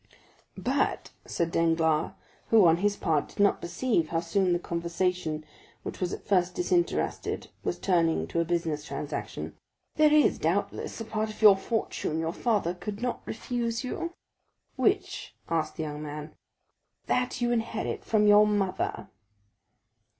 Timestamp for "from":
18.03-18.25